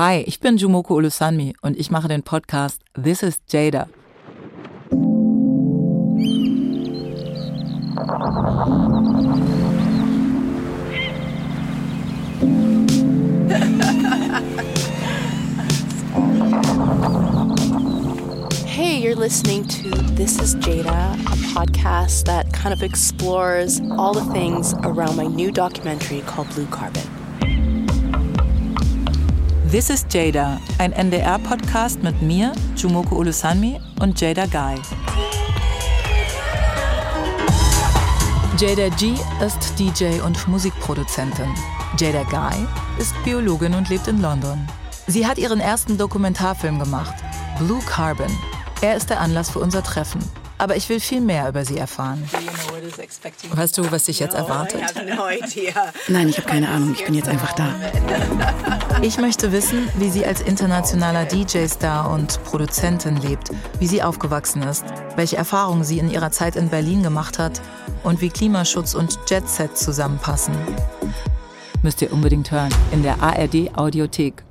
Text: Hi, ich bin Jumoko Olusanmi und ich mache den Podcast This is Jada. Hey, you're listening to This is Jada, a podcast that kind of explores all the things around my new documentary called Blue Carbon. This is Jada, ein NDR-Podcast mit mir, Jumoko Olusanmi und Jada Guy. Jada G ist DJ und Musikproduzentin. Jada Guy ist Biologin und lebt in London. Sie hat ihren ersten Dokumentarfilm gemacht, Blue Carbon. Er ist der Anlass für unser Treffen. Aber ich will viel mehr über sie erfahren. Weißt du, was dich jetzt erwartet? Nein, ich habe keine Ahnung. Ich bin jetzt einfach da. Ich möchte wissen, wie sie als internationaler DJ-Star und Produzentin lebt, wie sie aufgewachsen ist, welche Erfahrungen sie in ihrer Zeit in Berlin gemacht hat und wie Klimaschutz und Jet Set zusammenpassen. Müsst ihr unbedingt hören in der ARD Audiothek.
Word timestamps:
Hi, 0.00 0.22
ich 0.28 0.38
bin 0.38 0.58
Jumoko 0.58 0.94
Olusanmi 0.94 1.56
und 1.60 1.76
ich 1.76 1.90
mache 1.90 2.06
den 2.06 2.22
Podcast 2.22 2.82
This 2.94 3.24
is 3.24 3.40
Jada. 3.50 3.88
Hey, 18.66 19.00
you're 19.02 19.16
listening 19.16 19.66
to 19.66 19.90
This 20.14 20.38
is 20.38 20.54
Jada, 20.54 21.14
a 21.14 21.36
podcast 21.58 22.26
that 22.26 22.52
kind 22.52 22.72
of 22.72 22.84
explores 22.84 23.80
all 23.98 24.14
the 24.14 24.32
things 24.32 24.74
around 24.84 25.16
my 25.16 25.26
new 25.26 25.50
documentary 25.50 26.20
called 26.20 26.48
Blue 26.54 26.66
Carbon. 26.66 27.17
This 29.70 29.90
is 29.90 30.06
Jada, 30.10 30.58
ein 30.78 30.92
NDR-Podcast 30.92 32.02
mit 32.02 32.22
mir, 32.22 32.52
Jumoko 32.74 33.16
Olusanmi 33.16 33.78
und 34.00 34.18
Jada 34.18 34.46
Guy. 34.46 34.80
Jada 38.56 38.88
G 38.96 39.12
ist 39.44 39.78
DJ 39.78 40.22
und 40.22 40.48
Musikproduzentin. 40.48 41.54
Jada 41.98 42.22
Guy 42.22 42.66
ist 42.98 43.12
Biologin 43.24 43.74
und 43.74 43.90
lebt 43.90 44.08
in 44.08 44.22
London. 44.22 44.66
Sie 45.06 45.26
hat 45.26 45.36
ihren 45.36 45.60
ersten 45.60 45.98
Dokumentarfilm 45.98 46.78
gemacht, 46.78 47.16
Blue 47.58 47.82
Carbon. 47.84 48.34
Er 48.80 48.96
ist 48.96 49.10
der 49.10 49.20
Anlass 49.20 49.50
für 49.50 49.58
unser 49.58 49.82
Treffen. 49.82 50.22
Aber 50.56 50.76
ich 50.76 50.88
will 50.88 50.98
viel 50.98 51.20
mehr 51.20 51.46
über 51.46 51.66
sie 51.66 51.76
erfahren. 51.76 52.24
Weißt 53.56 53.78
du, 53.78 53.90
was 53.90 54.04
dich 54.04 54.18
jetzt 54.18 54.34
erwartet? 54.34 54.80
Nein, 56.08 56.28
ich 56.28 56.38
habe 56.38 56.48
keine 56.48 56.68
Ahnung. 56.68 56.92
Ich 56.92 57.04
bin 57.04 57.14
jetzt 57.14 57.28
einfach 57.28 57.52
da. 57.52 57.74
Ich 59.02 59.18
möchte 59.18 59.52
wissen, 59.52 59.88
wie 59.96 60.10
sie 60.10 60.24
als 60.26 60.40
internationaler 60.40 61.24
DJ-Star 61.24 62.10
und 62.10 62.42
Produzentin 62.44 63.16
lebt, 63.16 63.50
wie 63.78 63.86
sie 63.86 64.02
aufgewachsen 64.02 64.62
ist, 64.62 64.84
welche 65.16 65.36
Erfahrungen 65.36 65.84
sie 65.84 65.98
in 65.98 66.10
ihrer 66.10 66.30
Zeit 66.30 66.56
in 66.56 66.68
Berlin 66.68 67.02
gemacht 67.02 67.38
hat 67.38 67.60
und 68.02 68.20
wie 68.20 68.30
Klimaschutz 68.30 68.94
und 68.94 69.18
Jet 69.28 69.48
Set 69.48 69.78
zusammenpassen. 69.78 70.54
Müsst 71.82 72.02
ihr 72.02 72.12
unbedingt 72.12 72.50
hören 72.50 72.74
in 72.90 73.02
der 73.02 73.22
ARD 73.22 73.76
Audiothek. 73.76 74.47